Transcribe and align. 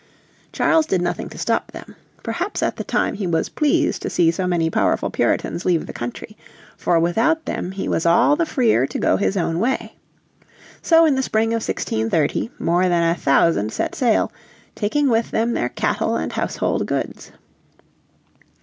Charles 0.51 0.87
did 0.87 0.99
nothing 0.99 1.29
to 1.29 1.37
stop 1.37 1.73
them. 1.73 1.95
Perhaps 2.23 2.63
at 2.63 2.77
the 2.77 2.83
time 2.83 3.13
he 3.13 3.27
was 3.27 3.49
pleased 3.49 4.01
to 4.01 4.09
see 4.09 4.31
so 4.31 4.47
many 4.47 4.67
powerful 4.71 5.11
Puritans 5.11 5.63
leave 5.63 5.85
the 5.85 5.93
country, 5.93 6.35
for 6.75 6.99
without 6.99 7.45
them 7.45 7.73
he 7.73 7.87
was 7.87 8.03
all 8.03 8.35
the 8.35 8.47
freer 8.47 8.87
to 8.87 8.97
go 8.97 9.15
his 9.17 9.37
own 9.37 9.59
way. 9.59 9.93
So 10.81 11.05
in 11.05 11.13
the 11.13 11.21
spring 11.21 11.49
of 11.49 11.61
1630 11.61 12.49
more 12.57 12.89
than 12.89 13.11
a 13.11 13.15
thousand 13.15 13.71
set 13.73 13.93
sail, 13.93 14.31
taking 14.73 15.07
with 15.07 15.29
them 15.29 15.53
their 15.53 15.69
cattle 15.69 16.15
and 16.15 16.33
household 16.33 16.87
goods. 16.87 17.31